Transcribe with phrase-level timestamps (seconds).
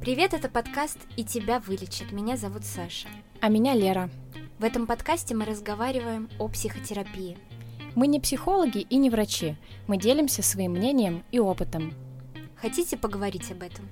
[0.00, 2.10] Привет, это подкаст «И тебя вылечат».
[2.10, 3.06] Меня зовут Саша.
[3.42, 4.08] А меня Лера.
[4.58, 7.36] В этом подкасте мы разговариваем о психотерапии.
[7.94, 9.56] Мы не психологи и не врачи.
[9.88, 11.92] Мы делимся своим мнением и опытом.
[12.56, 13.90] Хотите поговорить об этом?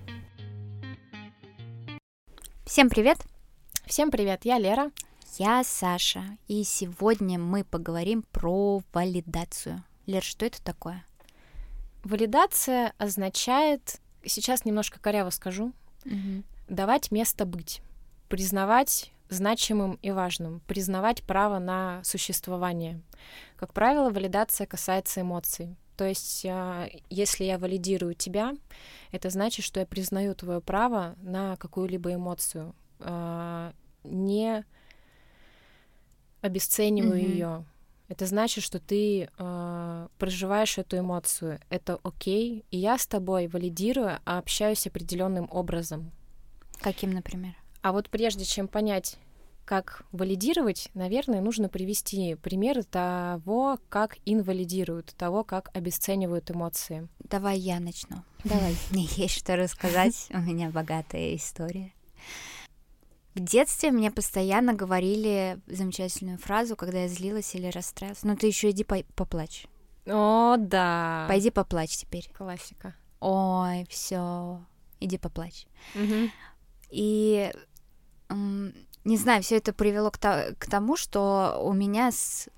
[2.65, 3.19] Всем привет!
[3.85, 4.91] Всем привет, я Лера.
[5.37, 9.85] Я Саша, и сегодня мы поговорим про валидацию.
[10.07, 11.05] Лер, что это такое?
[12.03, 16.45] Валидация означает, сейчас немножко коряво скажу, Угу.
[16.69, 17.83] давать место быть,
[18.29, 23.01] признавать значимым и важным, признавать право на существование.
[23.57, 25.77] Как правило, валидация касается эмоций.
[25.97, 28.55] То есть, а, если я валидирую тебя,
[29.11, 33.73] это значит, что я признаю твое право на какую-либо эмоцию, а,
[34.05, 34.65] не
[36.41, 37.29] обесцениваю Мгм.
[37.29, 37.65] ее.
[38.09, 41.61] Это значит, что ты а, проживаешь эту эмоцию.
[41.69, 42.65] Это окей.
[42.71, 46.11] И я с тобой валидирую, а общаюсь определенным образом.
[46.81, 47.55] Каким, например?
[47.83, 49.19] А вот прежде чем понять,
[49.69, 57.07] как валидировать, наверное, нужно привести примеры того, как инвалидируют, того, как обесценивают эмоции.
[57.19, 58.23] Давай я начну.
[58.45, 58.75] Давай.
[58.91, 61.93] Мне есть что рассказать, у меня богатая история.
[63.39, 68.25] В детстве мне постоянно говорили замечательную фразу, когда я злилась или расстраилась.
[68.25, 69.67] Ну ты еще иди по- поплачь.
[70.07, 71.25] О, да.
[71.29, 72.29] Пойди поплачь теперь.
[72.37, 72.97] Классика.
[73.21, 74.61] Ой, все,
[74.99, 75.69] иди поплачь.
[75.95, 76.33] Мгм.
[76.91, 77.53] И
[79.05, 82.49] не знаю, все это привело к, то- к тому, что у меня с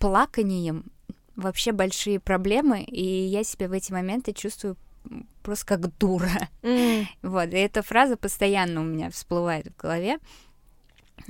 [0.00, 0.90] плаканием
[1.36, 4.76] вообще большие проблемы, и я себя в эти моменты чувствую
[5.42, 6.48] просто как дура.
[6.62, 7.06] М.
[7.22, 10.18] Вот, и эта фраза постоянно у меня всплывает в голове.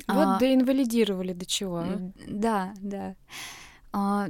[0.09, 1.79] Вот А, доинвалидировали до чего.
[1.79, 1.99] а?
[2.27, 3.15] Да, да.
[3.93, 4.29] А,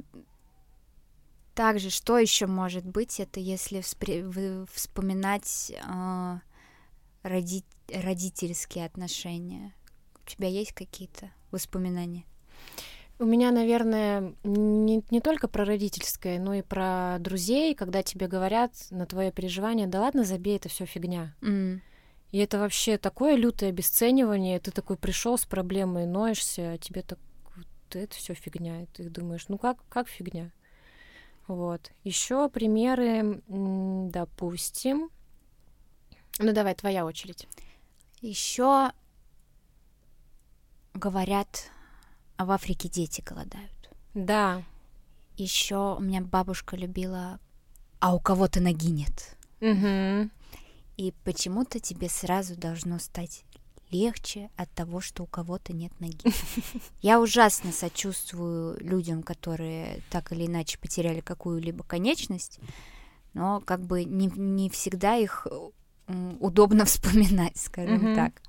[1.54, 3.80] Также, что еще может быть, это если
[4.22, 6.40] вы- вспоминать а,
[7.22, 9.72] роди- родительские отношения.
[10.22, 12.24] У тебя есть какие-то воспоминания?
[13.18, 18.72] У меня, наверное, не, не только про родительское, но и про друзей, когда тебе говорят
[18.90, 21.34] на твое переживание, да ладно, забей, это все фигня.
[21.40, 21.80] М,
[22.32, 24.60] И это вообще такое лютое обесценивание.
[24.60, 27.18] Ты такой пришел с проблемой, ноешься, а тебе так
[27.56, 28.82] вот это все фигня.
[28.82, 30.50] И ты думаешь, ну как, как фигня?
[31.46, 31.92] Вот.
[32.04, 35.08] Еще примеры, допустим.
[36.38, 37.48] Ну давай, твоя очередь.
[38.20, 38.90] Еще
[40.92, 41.70] говорят,
[42.36, 43.90] а в Африке дети голодают.
[44.14, 44.62] Да.
[45.36, 47.38] Еще у меня бабушка любила,
[48.00, 49.36] а у кого-то ноги нет.
[49.60, 50.30] Мгм.
[50.96, 53.44] И почему-то тебе сразу должно стать
[53.90, 56.18] легче от того, что у кого-то нет ноги.
[57.02, 62.58] Я ужасно сочувствую людям, которые так или иначе потеряли какую-либо конечность,
[63.34, 65.46] но как бы не, не всегда их
[66.40, 68.14] удобно вспоминать, скажем Мгм.
[68.14, 68.42] так.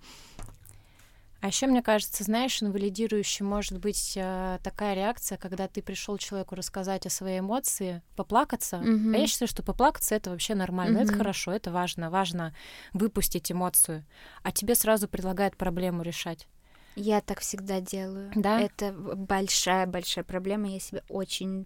[1.48, 6.56] А еще, мне кажется, знаешь, инвалидирующей может быть э, такая реакция, когда ты пришел человеку
[6.56, 8.80] рассказать о своей эмоции, поплакаться.
[8.80, 9.16] Мгм.
[9.16, 11.20] А я считаю, что поплакаться это вообще нормально, это Мгм.
[11.20, 12.54] хорошо, это важно, важно
[12.92, 14.04] выпустить эмоцию.
[14.44, 16.50] А тебе сразу предлагают проблему решать.
[16.98, 18.30] Я так всегда делаю.
[18.36, 18.60] Да?
[18.60, 20.68] Это большая-большая проблема.
[20.68, 21.66] Я себя очень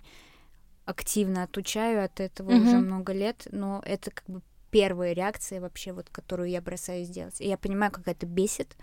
[0.86, 2.66] активно отучаю от этого Мгм.
[2.66, 7.42] уже много лет, но это как бы первая реакция вообще, вот, которую я бросаюсь делать.
[7.42, 8.78] И я понимаю, как это бесит,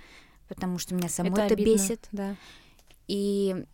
[0.49, 2.09] потому что меня само это, обидно, бесит.
[2.13, 2.35] Да.
[3.07, 3.65] И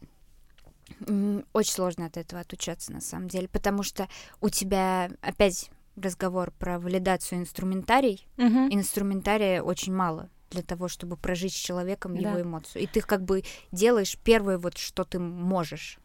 [1.53, 4.09] очень сложно от этого отучаться, на самом деле, потому что
[4.41, 8.27] у тебя опять разговор про валидацию инструментарий.
[8.37, 8.69] Мгм.
[8.73, 12.31] Инструментария очень мало для того, чтобы прожить с человеком Да.
[12.31, 12.83] его эмоцию.
[12.83, 13.43] И ты как бы
[13.73, 15.99] делаешь первое вот, что ты можешь.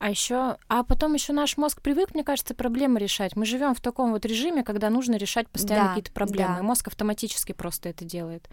[0.00, 3.36] А еще, а потом еще наш мозг привык, мне кажется, проблемы решать.
[3.36, 6.54] Мы живем в таком вот режиме, когда нужно решать постоянно Да, какие-то проблемы.
[6.54, 6.58] да.
[6.58, 8.48] И мозг автоматически просто это делает.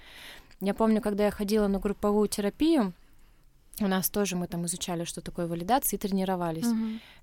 [0.61, 2.93] Я помню, когда я ходила на групповую терапию,
[3.79, 6.67] у нас тоже мы там изучали, что такое валидация, и тренировались.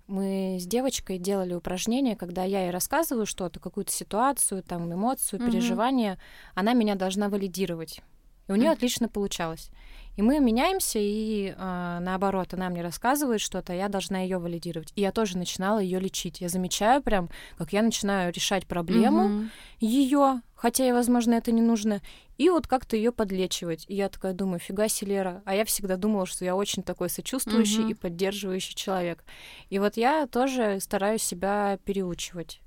[0.08, 5.50] Мы с девочкой делали упражнения, когда я ей рассказываю что-то, какую-то ситуацию, там, эмоцию, Мгм.
[5.50, 6.18] переживание,
[6.54, 8.00] она меня должна валидировать.
[8.48, 9.70] И у нее отлично получалось.
[10.16, 14.90] И мы меняемся, и а, наоборот, она мне рассказывает что-то, я должна ее валидировать.
[14.96, 16.40] И я тоже начинала ее лечить.
[16.40, 17.28] Я замечаю прям,
[17.58, 19.50] как я начинаю решать проблему Мгм.
[19.80, 22.00] ее, хотя ей, возможно, это не нужно,
[22.38, 23.84] и вот как-то ее подлечивать.
[23.88, 25.42] И я такая думаю, фига себе, Лера.
[25.44, 27.90] А я всегда думала, что я очень такой сочувствующий Мгм.
[27.90, 29.24] и поддерживающий человек.
[29.70, 32.60] И вот я тоже стараюсь себя переучивать.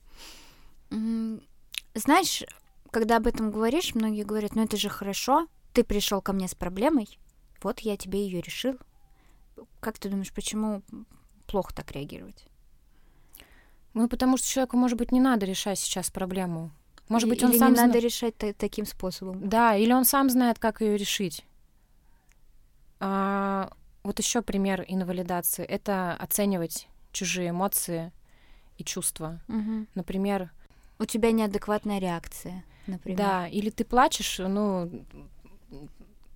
[1.94, 2.44] Знаешь,
[2.92, 6.56] когда об этом говоришь, многие говорят, ну это же хорошо, ты пришел ко мне с
[6.56, 7.18] проблемой,
[7.64, 8.78] вот я тебе ее решил.
[9.80, 10.84] Как ты думаешь, почему
[11.48, 12.46] плохо так реагировать?
[13.94, 16.72] Ну, потому что человеку, может быть, не надо решать сейчас проблему.
[17.12, 19.48] Может быть, Или он не сам надо зна- решать та- таким способом.
[19.50, 21.46] Да, или он сам знает, как ее решить.
[23.00, 23.70] А,
[24.04, 25.66] вот еще пример инвалидации.
[25.66, 28.12] Это оценивать чужие эмоции
[28.78, 29.40] и чувства.
[29.48, 29.88] Мгм.
[29.96, 30.52] Например,
[31.00, 33.18] У тебя неадекватная реакция, например.
[33.18, 35.04] да, или ты плачешь, ну,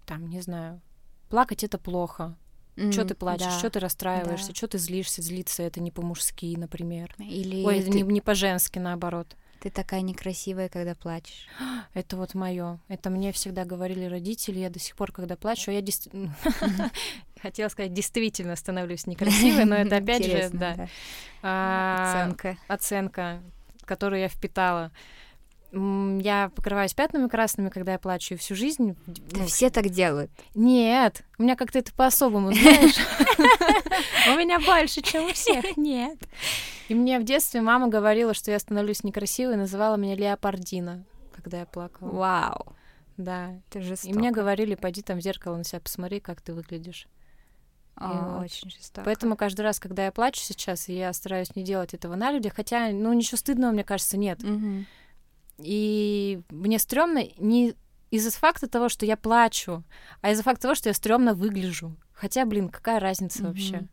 [0.05, 0.81] там, не знаю,
[1.29, 2.35] плакать это плохо.
[2.75, 3.59] М, Что ты плачешь, да.
[3.59, 4.53] что ты расстраиваешься, Да.
[4.55, 7.15] что ты злишься, злиться это не по-мужски, например.
[7.19, 9.37] Или Ой, ты, не, не по-женски, наоборот.
[9.65, 11.47] Ты такая некрасивая, когда плачешь.
[11.95, 12.79] Это вот мое.
[12.87, 14.59] Это мне всегда говорили родители.
[14.59, 16.35] Я до сих пор, когда плачу, я действительно...
[17.41, 20.87] Хотела сказать, действительно становлюсь некрасивой, но это опять же, да,
[21.41, 22.57] а, Оценка.
[22.67, 23.41] оценка,
[23.85, 24.91] которую я впитала.
[25.71, 28.95] Я покрываюсь пятнами красными, когда я плачу, и всю жизнь...
[29.07, 30.31] Да ну, все так делают.
[30.53, 32.95] Нет, у меня как-то это по-особому, знаешь.
[34.27, 35.65] У меня больше, чем у всех.
[35.77, 36.17] Нет.
[36.87, 41.03] И мне в детстве мама говорила, что я становлюсь некрасивой, называла меня Леопардина,
[41.33, 42.09] когда я плакала.
[42.09, 42.75] Вау.
[43.17, 43.51] Да.
[43.69, 44.17] Это И жестоко.
[44.17, 47.07] мне говорили, пойди там в зеркало на себя посмотри, как ты выглядишь.
[47.99, 48.43] И вот.
[48.43, 49.05] очень жестоко.
[49.05, 52.53] Поэтому каждый раз, когда я плачу сейчас, и я стараюсь не делать этого на людях,
[52.55, 54.43] хотя, ну, ничего стыдного, мне кажется, нет.
[54.43, 54.85] Мгм.
[55.57, 57.75] И мне стрёмно не
[58.11, 59.83] из-за факта того, что я плачу,
[60.21, 61.95] а из-за факта того, что я стрёмно выгляжу.
[62.13, 63.47] Хотя, блин, какая разница Мгм.
[63.47, 63.87] вообще?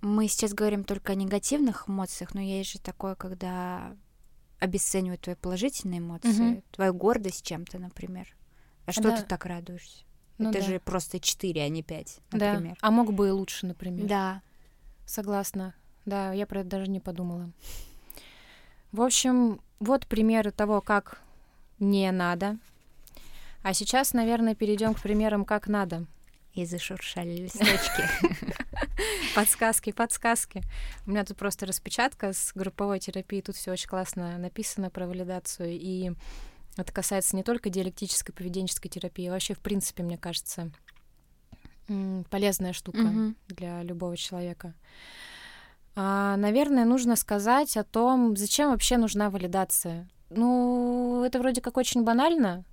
[0.00, 3.96] Мы сейчас говорим только о негативных эмоциях, но есть же такое, когда
[4.58, 6.62] обесценивают твои положительные эмоции, Мгм.
[6.72, 8.26] твою гордость чем-то, например.
[8.86, 9.16] А что Да.
[9.16, 10.04] ты так радуешься?
[10.38, 10.64] Ну Это да.
[10.66, 12.52] же просто 4, а не 5, Да.
[12.54, 12.76] например.
[12.80, 14.08] А мог бы и лучше, например.
[14.08, 14.42] Да.
[15.06, 15.74] Согласна.
[16.04, 17.52] Да, я про это даже не подумала.
[18.92, 21.20] В общем, вот примеры того, как
[21.78, 22.58] не надо.
[23.62, 26.06] А сейчас, наверное, перейдем к примерам, как надо.
[26.52, 28.02] И зашуршали листочки.
[29.34, 30.62] Подсказки, подсказки.
[31.06, 33.42] У меня тут просто распечатка с групповой терапией.
[33.42, 35.70] Тут все очень классно написано про валидацию.
[35.70, 36.12] И
[36.76, 40.70] это касается не только диалектической поведенческой терапии, а вообще, в принципе, мне кажется,
[42.30, 44.74] полезная штука для любого человека.
[45.94, 50.08] А, наверное, нужно сказать о том, зачем вообще нужна валидация.
[50.30, 52.64] Ну, это вроде как очень банально,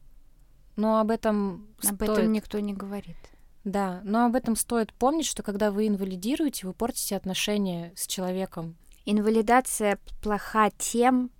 [0.75, 2.09] но об этом Об стоит...
[2.09, 3.17] этом никто не говорит.
[3.65, 8.77] Да, но об этом стоит помнить, что когда вы инвалидируете, вы портите отношения с человеком.
[9.05, 11.31] Инвалидация плоха тем,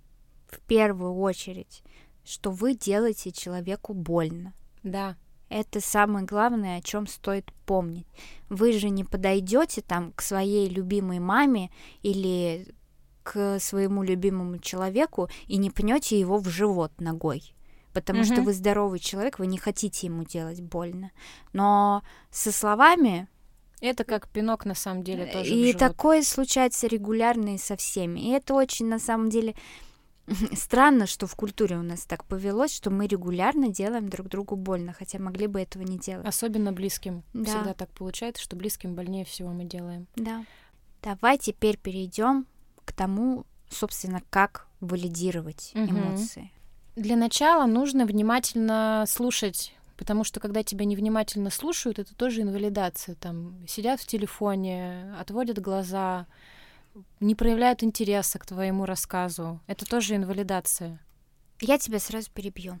[0.46, 1.82] в первую очередь,
[2.24, 4.52] что вы делаете человеку больно.
[4.82, 5.16] Да,
[5.50, 8.06] Это самое главное, о чем стоит помнить.
[8.48, 11.70] Вы же не подойдете там к своей любимой маме
[12.02, 12.68] или
[13.24, 17.54] к своему любимому человеку и не пнете его в живот ногой.
[17.92, 18.44] Потому что Мгм.
[18.44, 21.10] вы здоровый человек, вы не хотите ему делать больно.
[21.52, 23.26] Но со словами
[23.80, 25.52] это как пинок на самом деле тоже.
[25.52, 28.20] и такое случается регулярно и со всеми.
[28.20, 29.56] И это очень, на самом деле,
[30.54, 34.92] странно, что в культуре у нас так повелось, что мы регулярно делаем друг другу больно,
[34.92, 36.26] хотя могли бы этого не делать.
[36.26, 37.22] Особенно близким.
[37.32, 37.44] Да.
[37.44, 40.06] Всегда так получается, что близким больнее всего мы делаем.
[40.16, 40.44] Да.
[41.02, 42.46] Давай теперь перейдем
[42.84, 45.90] к тому, собственно, как валидировать Мгм.
[45.98, 46.50] эмоции.
[46.96, 53.14] Для начала нужно внимательно слушать, потому что когда тебя невнимательно слушают, это тоже инвалидация.
[53.14, 56.26] Там сидят в телефоне, отводят глаза,
[57.20, 59.60] не проявляют интереса к твоему рассказу.
[59.66, 61.00] Это тоже инвалидация.
[61.60, 62.80] Я тебя сразу перебью.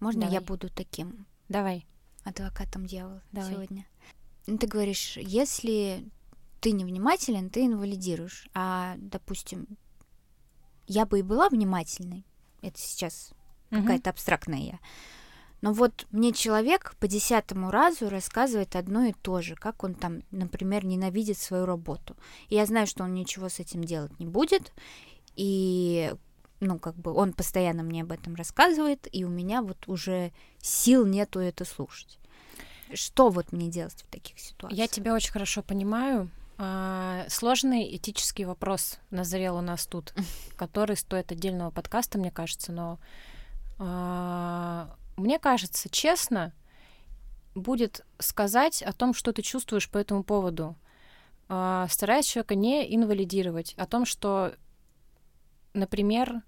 [0.00, 0.44] Можно я Давай.
[0.44, 1.86] буду таким Давай.
[2.24, 3.50] адвокатом дьявола Давай.
[3.52, 3.86] сегодня?
[4.46, 6.04] Ну, Ты говоришь, если
[6.60, 8.48] ты невнимателен, ты инвалидируешь.
[8.54, 9.66] А, допустим,
[10.86, 12.24] я бы и была внимательной.
[12.62, 13.30] Это сейчас
[13.70, 13.82] Мгм.
[13.82, 14.78] какая-то абстрактная я.
[15.60, 20.22] Но вот мне человек по десятому разу рассказывает одно и то же, как он там,
[20.30, 22.16] например, ненавидит свою работу.
[22.48, 24.72] И я знаю, что он ничего с этим делать не будет,
[25.34, 26.14] и
[26.60, 31.06] ну, как бы он постоянно мне об этом рассказывает, и у меня вот уже сил
[31.06, 32.18] нету это слушать.
[32.94, 34.78] Что вот мне делать в таких ситуациях?
[34.78, 36.30] Я тебя очень хорошо понимаю.
[36.56, 40.14] А, Сложный этический вопрос назрел у нас тут,
[40.56, 42.98] который стоит отдельного подкаста, мне кажется, но
[43.78, 46.52] а, мне кажется, честно
[47.54, 50.76] будет сказать о том, что ты чувствуешь по этому поводу,
[51.50, 54.54] А, стараясь человека не инвалидировать, о том, что,
[55.72, 56.42] например,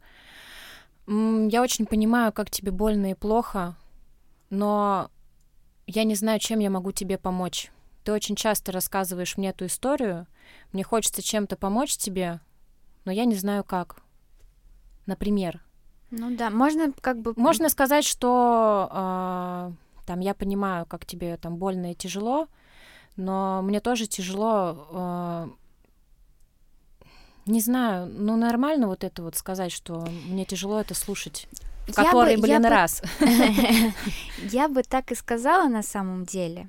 [1.06, 3.76] я очень понимаю, как тебе больно и плохо,
[4.50, 5.10] но
[5.86, 7.72] я не знаю, чем я могу тебе помочь.
[8.04, 10.26] Ты очень часто рассказываешь мне эту историю,
[10.72, 12.40] мне хочется чем-то помочь тебе,
[13.06, 14.02] но я не знаю как.
[15.06, 15.64] Например,
[16.10, 17.34] Ну да, можно как бы...
[17.36, 19.72] можно сказать, что а,
[20.06, 22.48] там я понимаю, как тебе там больно и тяжело,
[23.16, 25.48] но мне тоже тяжело, а,
[27.46, 31.48] Не знаю, ну нормально вот это вот сказать, что мне тяжело это слушать.
[31.88, 33.02] Я Который, бы- блин, я бы- раз.
[34.52, 36.68] Я бы так и сказала на самом деле.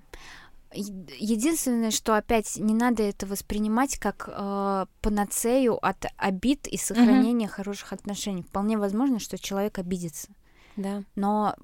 [0.74, 7.92] Единственное, что опять не надо это воспринимать как э, панацею от обид и сохранения хороших
[7.94, 8.44] отношений.
[8.44, 10.30] Вполне возможно, что человек обидится.
[10.78, 11.04] Да.
[11.16, 11.56] Но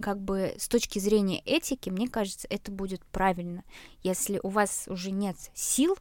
[0.00, 3.64] как бы с точки зрения этики, мне кажется, это будет правильно.
[4.02, 5.96] Если у вас уже нет сил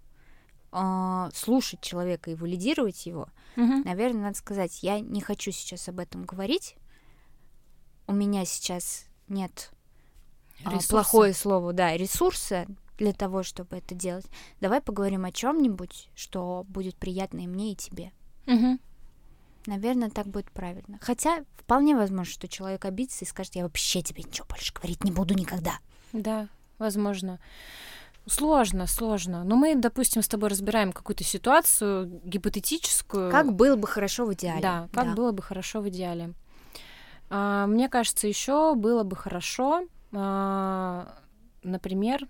[0.72, 3.82] э, слушать человека и валидировать его, Мгм.
[3.84, 6.76] наверное, надо сказать, я не хочу сейчас об этом говорить.
[8.08, 9.72] У меня сейчас нет
[10.60, 10.90] Ресурсы.
[10.90, 12.66] плохое слово, да, ресурса
[12.98, 14.26] для того, чтобы это делать.
[14.62, 18.12] Давай поговорим о чем-нибудь, что будет приятно и мне, и тебе.
[18.46, 18.80] Мгм.
[19.66, 21.00] Наверное, так будет правильно.
[21.02, 25.12] Хотя вполне возможно, что человек обидится и скажет, я вообще тебе ничего больше говорить не
[25.12, 25.80] буду никогда.
[26.12, 26.48] Да,
[26.80, 27.40] возможно.
[28.26, 29.44] Сложно, сложно.
[29.44, 33.32] Но мы, допустим, с тобой разбираем какую-то ситуацию гипотетическую.
[33.32, 34.62] Как было бы хорошо в идеале.
[34.62, 36.34] Да, как было бы хорошо в идеале.
[37.30, 39.88] А, мне кажется, еще было бы хорошо, а,
[41.64, 42.28] например,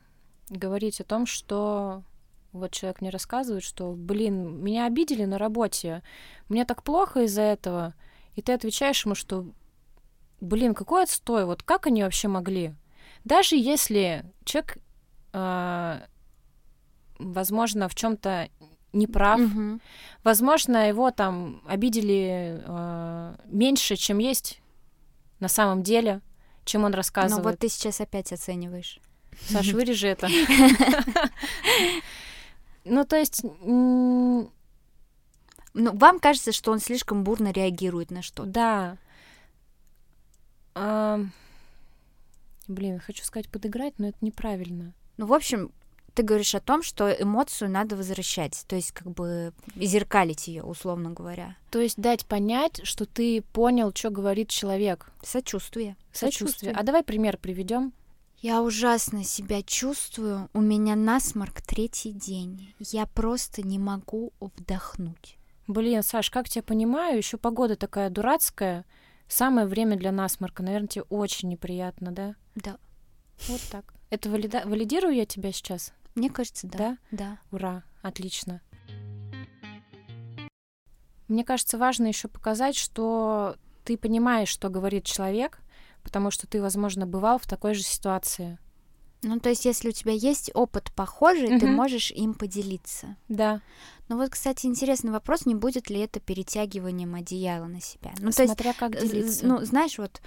[0.49, 2.03] говорить о том, что
[2.51, 6.03] вот человек мне рассказывает, что, блин, меня обидели на работе,
[6.49, 7.93] мне так плохо из-за этого,
[8.35, 9.47] и ты отвечаешь ему, что,
[10.39, 12.73] блин, какой отстой, вот как они вообще могли?
[13.25, 14.77] Даже если человек,
[15.31, 16.03] а,
[17.17, 18.49] возможно, в чем-то
[18.93, 19.81] не прав, Мгм.
[20.23, 24.61] Возможно, его там обидели э, меньше, чем есть
[25.39, 26.21] на самом деле,
[26.65, 27.43] чем он Ну рассказывает.
[27.45, 28.99] вот ты сейчас опять оцениваешь.
[29.49, 30.27] Саш, вырежи это.
[32.85, 34.51] Ну, то есть, Ну,
[35.73, 38.97] вам кажется, что он слишком бурно реагирует на что-то.
[40.75, 41.25] да.
[42.67, 44.93] Блин, хочу сказать подыграть, но это неправильно.
[45.17, 45.71] Ну, в общем,
[46.13, 51.11] ты говоришь о том, что эмоцию надо возвращать, то есть как бы зеркалить ее, условно
[51.11, 51.57] говоря.
[51.71, 55.11] То есть дать понять, что ты понял, что говорит человек.
[55.23, 55.95] Сочувствие.
[56.11, 56.73] Сочувствие.
[56.73, 57.93] А давай пример приведем.
[58.37, 60.49] Я ужасно себя чувствую.
[60.53, 62.73] У меня насморк третий день.
[62.79, 65.37] Я просто не могу вдохнуть.
[65.67, 68.85] Блин, Саш, как тебя понимаю, еще погода такая дурацкая.
[69.29, 70.61] Самое время для насморка.
[70.61, 72.35] Наверное, тебе очень неприятно, да?
[72.55, 72.77] Да.
[73.47, 73.93] Вот так.
[74.09, 75.93] Это валида- валидирую я тебя сейчас?
[76.15, 76.77] Мне кажется, да.
[76.77, 76.97] Да?
[77.11, 77.39] Да.
[77.51, 78.61] Ура, отлично.
[81.27, 85.59] Мне кажется, важно еще показать, что ты понимаешь, что говорит человек,
[86.03, 88.59] потому что ты, возможно, бывал в такой же ситуации.
[89.23, 91.75] Ну, то есть, если у тебя есть опыт похожий, ты Мгм.
[91.75, 93.15] можешь им поделиться.
[93.29, 93.61] Да.
[94.09, 98.11] Ну вот, кстати, интересный вопрос, не будет ли это перетягиванием одеяла на себя?
[98.19, 99.45] Ну, то есть, Смотря как делиться.
[99.45, 100.21] ну, знаешь, вот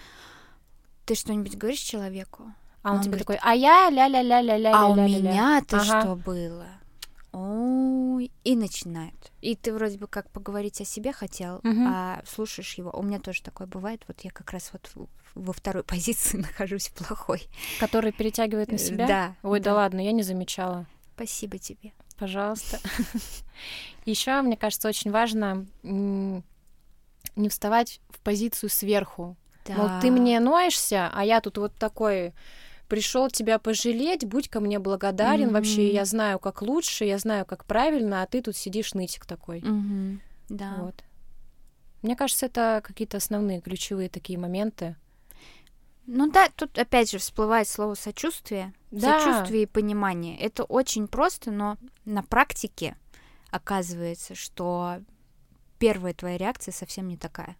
[1.04, 2.54] ты что-нибудь говоришь человеку,
[2.86, 4.72] а он, он тебе говорит, такой, а я ля-ля-ля-ля-ля.
[4.74, 5.30] а у ля-ля-ля».
[5.30, 6.00] меня-то Ага.
[6.00, 6.66] что было?
[7.32, 9.32] Ой, и начинает.
[9.42, 11.86] И ты вроде бы как поговорить о себе хотел, Мгм.
[11.86, 12.90] а слушаешь его.
[12.92, 14.02] У меня тоже такое бывает.
[14.08, 14.90] Вот я как раз вот
[15.34, 17.42] во второй позиции нахожусь плохой.
[17.78, 19.06] Который перетягивает на Э, себя?
[19.06, 19.34] Да.
[19.42, 20.86] Ой, да ладно, я не замечала.
[21.14, 21.92] Спасибо тебе.
[22.18, 22.78] Пожалуйста.
[24.06, 29.36] Еще, мне кажется, очень важно не вставать в позицию сверху.
[29.68, 30.12] Мол, ты Да.
[30.12, 32.32] мне ноешься, а я тут вот такой
[32.88, 35.52] пришел тебя пожалеть, будь ко мне благодарен.
[35.52, 35.94] Вообще, Мгм.
[35.94, 39.60] я знаю, как лучше, я знаю, как правильно, а ты тут сидишь нытик такой.
[39.62, 40.20] Мгм.
[40.48, 40.76] Да.
[40.78, 41.04] Вот.
[42.02, 44.96] Мне кажется, это какие-то основные ключевые такие моменты.
[46.06, 48.72] Ну да, тут опять же всплывает слово сочувствие.
[48.92, 49.18] Да.
[49.18, 50.38] Сочувствие и понимание.
[50.38, 52.96] Это очень просто, но на практике
[53.50, 55.00] оказывается, что
[55.78, 57.56] первая твоя реакция совсем не такая.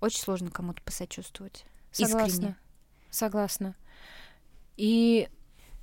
[0.00, 1.64] Очень сложно кому-то посочувствовать.
[1.92, 2.26] Согласна.
[2.26, 2.56] Искренне.
[3.10, 3.74] Согласна.
[4.76, 5.28] И,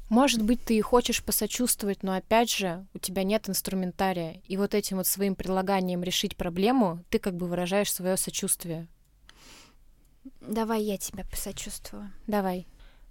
[0.09, 4.41] может быть, ты и хочешь посочувствовать, но опять же, у тебя нет инструментария.
[4.47, 8.87] И вот этим вот своим предлаганием решить проблему ты как бы выражаешь свое сочувствие.
[10.41, 12.11] Давай я тебя посочувствую.
[12.27, 12.67] Давай.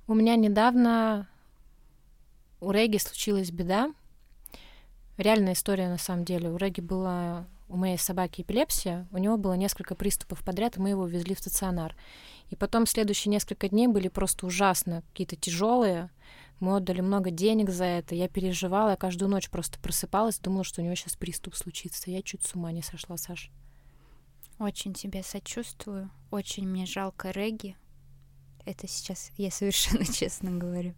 [0.07, 1.29] У меня недавно
[2.61, 3.93] у Реги случилась беда.
[5.17, 6.49] Реальная история на самом деле.
[6.49, 10.91] У Реги была у моей собаки эпилепсия, у него было несколько приступов подряд, и мы
[10.91, 11.97] его везли в стационар.
[12.51, 16.11] И потом следующие несколько дней были просто ужасно, какие-то тяжелые.
[16.61, 18.15] Мы отдали много денег за это.
[18.15, 22.11] Я переживала, я каждую ночь просто просыпалась, думала, что у него сейчас приступ случится.
[22.11, 23.51] Я чуть с ума не сошла, Саш.
[24.59, 26.11] Очень тебе сочувствую.
[26.31, 27.75] Очень мне жалко Реги.
[28.67, 30.95] Это сейчас я совершенно честно говорю.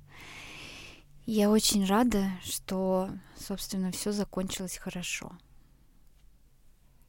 [1.25, 5.33] Я очень рада, что, собственно, все закончилось хорошо.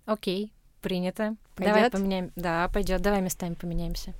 [0.06, 1.36] Окей, принято.
[1.56, 1.76] Пойдёт?
[1.76, 2.32] Давай поменяем.
[2.36, 3.02] Да, пойдет.
[3.02, 4.14] Давай местами поменяемся.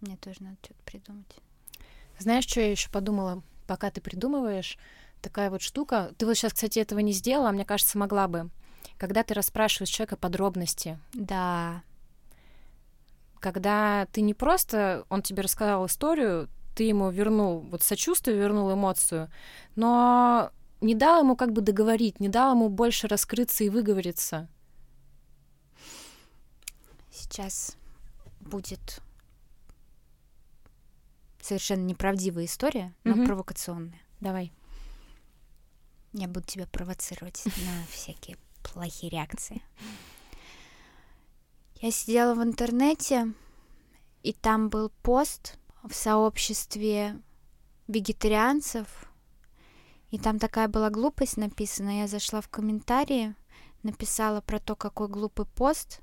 [0.00, 1.36] Мне тоже надо что-то придумать.
[2.18, 4.78] Знаешь, что я еще подумала, пока ты придумываешь?
[5.22, 6.12] Такая вот штука.
[6.18, 8.50] Ты вот сейчас, кстати, этого не сделала, а мне кажется, могла бы.
[8.96, 10.98] Когда ты расспрашиваешь человека подробности.
[11.14, 11.82] Да.
[13.38, 19.30] Когда ты не просто, он тебе рассказал историю, ты ему вернул вот сочувствие, вернул эмоцию,
[19.76, 24.48] но не дал ему как бы договорить, не дал ему больше раскрыться и выговориться.
[27.20, 27.76] Сейчас
[28.40, 29.02] будет
[31.42, 33.26] совершенно неправдивая история, но Мгм.
[33.26, 34.00] провокационная.
[34.20, 34.52] Давай.
[36.14, 39.62] Я буду тебя провоцировать на всякие плохие реакции.
[41.82, 43.34] Я сидела в интернете,
[44.22, 47.20] и там был пост в сообществе
[47.86, 49.10] вегетарианцев,
[50.10, 52.00] и там такая была глупость написана.
[52.00, 53.34] Я зашла в комментарии,
[53.82, 56.00] написала про то, какой глупый пост,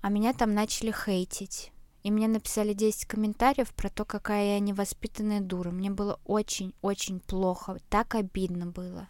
[0.00, 1.72] а меня там начали хейтить.
[2.02, 5.70] И мне написали 10 комментариев про то, какая я невоспитанная дура.
[5.70, 7.76] Мне было очень-очень плохо.
[7.90, 9.08] Так обидно было.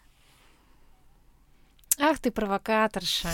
[1.97, 3.29] Ах ты провокаторша.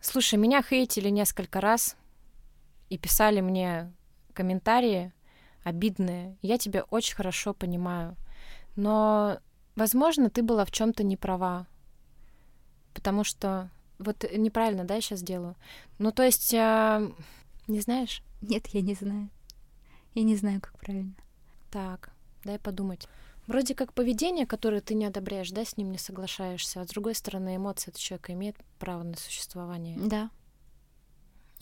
[0.00, 1.96] Слушай, меня хейтили несколько раз
[2.88, 3.92] и писали мне
[4.34, 5.12] комментарии
[5.62, 6.36] обидные.
[6.42, 8.16] Я тебя очень хорошо понимаю.
[8.74, 9.38] Но,
[9.76, 11.66] возможно, ты была в чем-то не права.
[12.94, 13.70] Потому что
[14.02, 15.56] вот неправильно, да, я сейчас делаю.
[15.98, 17.10] Ну, то есть, а,
[17.66, 18.22] не знаешь?
[18.40, 19.30] Нет, я не знаю.
[20.14, 21.14] Я не знаю, как правильно.
[21.70, 22.12] Так,
[22.44, 23.08] дай подумать.
[23.46, 27.14] Вроде как поведение, которое ты не одобряешь, да, с ним не соглашаешься, а с другой
[27.14, 29.98] стороны, эмоции этого человека имеют право на существование.
[29.98, 30.30] Да.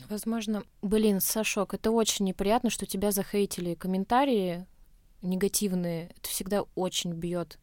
[0.09, 4.67] Возможно, блин, Сашок, это очень неприятно, что тебя захейтили комментарии
[5.23, 6.11] негативные.
[6.17, 7.59] Это всегда очень бьет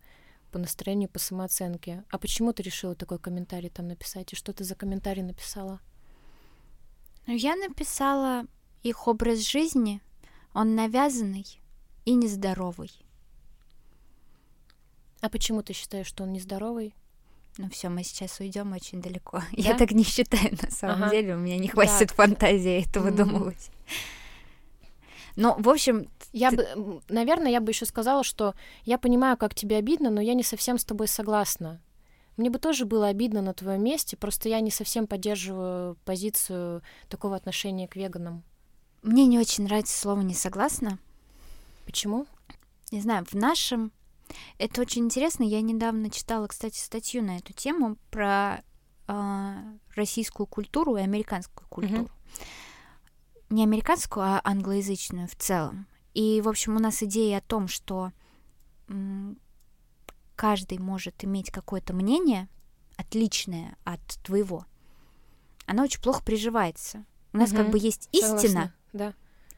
[0.52, 2.04] по настроению, по самооценке.
[2.10, 4.34] А почему ты решила такой комментарий там написать?
[4.34, 5.80] И что ты за комментарий написала?
[7.26, 8.46] Ну, я написала
[8.84, 10.02] их образ жизни.
[10.54, 11.46] Он навязанный
[12.06, 12.92] и нездоровый.
[15.22, 16.96] А почему ты считаешь, что он нездоровый?
[17.58, 19.42] Ну все, мы сейчас уйдем очень далеко.
[19.52, 21.12] Я так не считаю, на самом Ага.
[21.12, 21.36] деле.
[21.36, 23.72] У меня не хватит фантазии это выдумывать.
[25.38, 29.54] Ну, в общем, Я Ты- бы, наверное, я бы еще сказала, что я понимаю, как
[29.56, 31.80] тебе обидно, но я не совсем с тобой согласна.
[32.38, 37.36] Мне бы тоже было обидно на твоем месте, просто я не совсем поддерживаю позицию такого
[37.36, 38.44] отношения к веганам.
[39.04, 41.00] мне не очень нравится слово «не согласна».
[41.86, 42.26] Почему?
[42.92, 43.92] Не знаю, в нашем...
[44.58, 45.44] Это очень интересно.
[45.44, 48.62] Я недавно читала, кстати, статью на эту тему про
[49.08, 49.56] а,
[49.96, 52.10] российскую культуру и американскую культуру.
[53.50, 55.88] Не американскую, а англоязычную в целом.
[56.14, 58.12] И, в общем, у нас идея о том, что
[60.36, 62.48] каждый может иметь какое-то мнение,
[62.98, 64.66] отличное от твоего,
[65.66, 67.06] она очень плохо приживается.
[67.34, 67.72] У нас как Мгм.
[67.72, 68.74] бы есть истина, Согласна.
[68.94, 69.14] Да.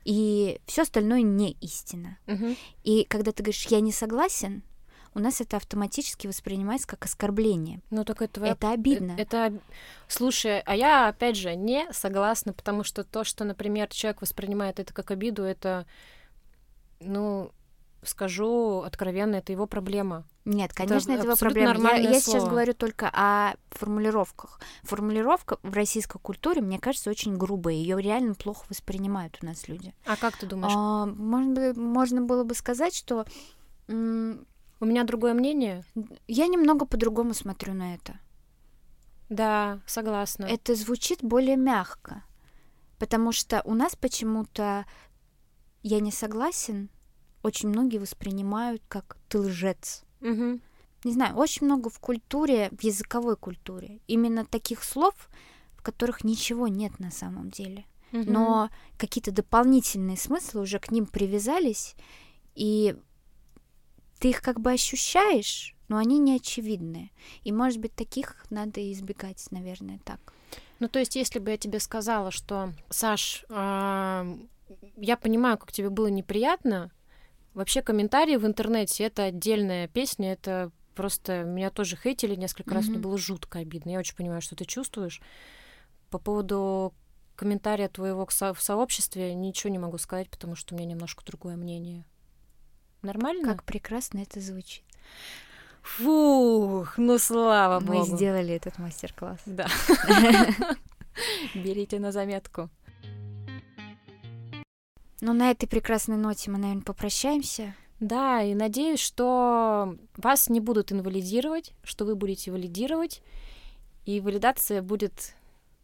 [0.06, 2.18] и все остальное не истина.
[2.26, 2.56] Мгм.
[2.84, 4.64] И когда ты говоришь «я не согласен»,
[5.20, 7.82] у нас это автоматически воспринимается как оскорбление.
[7.90, 8.44] Ну, только это.
[8.46, 9.16] Это обидно.
[9.18, 9.48] Это...
[9.48, 9.60] об-
[10.08, 14.94] Слушай, а я, опять же, не согласна, потому что то, что, например, человек воспринимает это
[14.94, 15.86] как обиду, это,
[17.00, 17.52] ну,
[18.04, 20.24] скажу откровенно, это его проблема.
[20.46, 21.98] Нет, конечно, это, его абсолютно проблема.
[21.98, 24.60] Я, я сейчас говорю только о формулировках.
[24.84, 27.76] Формулировка в российской культуре, мне кажется, очень грубая.
[27.76, 29.94] Ее реально плохо воспринимают у нас люди.
[30.06, 30.74] А как ты думаешь?
[30.76, 33.26] А, можно, можно было бы сказать, что
[34.80, 35.84] У меня другое мнение?
[36.28, 38.20] я немного по-другому смотрю на это.
[39.30, 40.46] Да, согласна.
[40.46, 42.24] Это звучит более мягко.
[42.98, 44.86] Потому что у нас почему-то
[45.84, 46.90] я не согласен,
[47.44, 50.04] очень многие воспринимают как ты лжец.
[50.20, 50.62] Мгм.
[51.06, 55.14] Не знаю, очень много в культуре, в языковой культуре, именно таких слов,
[55.78, 57.86] в которых ничего нет на самом деле.
[58.12, 58.34] Мгм.
[58.34, 61.96] Но какие-то дополнительные смыслы уже к ним привязались,
[62.56, 62.98] и
[64.20, 67.10] ты их как бы ощущаешь, но они не очевидные.
[67.44, 70.20] И, может быть, таких надо избегать, наверное, так.
[70.80, 74.26] Ну, то есть, если бы я тебе сказала, что, Саш, а,
[74.98, 76.92] я понимаю, как тебе было неприятно,
[77.54, 83.00] вообще комментарии в интернете— это отдельная песня, это просто меня тоже хейтили несколько раз, мне
[83.00, 83.92] было жутко обидно.
[83.92, 85.22] Я очень понимаю, что ты чувствуешь.
[86.10, 86.94] По поводу
[87.36, 92.06] комментария твоего в сообществе ничего не могу сказать, потому что у меня немножко другое мнение.
[93.02, 93.44] Нормально?
[93.44, 94.84] Как прекрасно это звучит.
[95.82, 98.16] Фух, ну слава Мы богу.
[98.16, 99.40] сделали этот мастер-класс.
[99.46, 99.68] Да.
[101.56, 102.70] Берите на заметку.
[105.22, 107.76] Ну, на этой прекрасной ноте мы, наверное, попрощаемся.
[108.00, 113.22] Да, и надеюсь, что вас не будут инвалидировать, что вы будете валидировать,
[114.06, 115.34] и валидация будет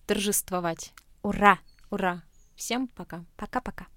[0.07, 0.93] торжествовать.
[1.21, 1.59] Ура!
[1.89, 2.23] Ура!
[2.55, 3.25] Всем пока!
[3.35, 3.87] Пока-пока.